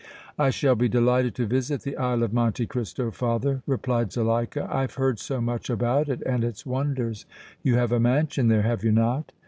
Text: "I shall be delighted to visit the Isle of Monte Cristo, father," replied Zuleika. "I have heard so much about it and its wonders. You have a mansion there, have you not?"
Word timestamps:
"I 0.35 0.49
shall 0.49 0.73
be 0.73 0.89
delighted 0.89 1.35
to 1.35 1.45
visit 1.45 1.83
the 1.83 1.95
Isle 1.95 2.23
of 2.23 2.33
Monte 2.33 2.65
Cristo, 2.65 3.11
father," 3.11 3.61
replied 3.67 4.11
Zuleika. 4.11 4.67
"I 4.67 4.81
have 4.81 4.95
heard 4.95 5.19
so 5.19 5.39
much 5.39 5.69
about 5.69 6.09
it 6.09 6.23
and 6.25 6.43
its 6.43 6.65
wonders. 6.65 7.27
You 7.61 7.75
have 7.75 7.91
a 7.91 7.99
mansion 7.99 8.47
there, 8.47 8.63
have 8.63 8.83
you 8.83 8.91
not?" 8.93 9.31